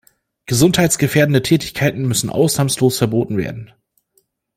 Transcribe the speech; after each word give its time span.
Gesundheitsgefährdende 0.47 1.43
Tätigkeiten 1.43 2.07
müssen 2.07 2.31
ausnahmslos 2.31 2.97
verboten 2.97 3.37
werden. 3.37 3.71